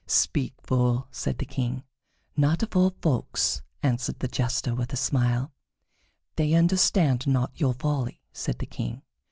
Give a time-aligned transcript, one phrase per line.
[0.07, 1.83] "Speak, Fool!" said the King.
[2.35, 5.51] "Not afore folks," answered the Jester, with a smile.
[6.37, 9.03] "They understand not your folly," said the King.